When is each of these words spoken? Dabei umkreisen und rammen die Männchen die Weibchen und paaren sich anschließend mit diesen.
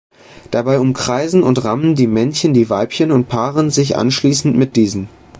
Dabei 0.49 0.79
umkreisen 0.79 1.43
und 1.43 1.63
rammen 1.63 1.93
die 1.93 2.07
Männchen 2.07 2.55
die 2.55 2.71
Weibchen 2.71 3.11
und 3.11 3.29
paaren 3.29 3.69
sich 3.69 3.97
anschließend 3.97 4.57
mit 4.57 4.75
diesen. 4.75 5.09